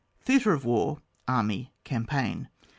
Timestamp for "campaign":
1.83-2.47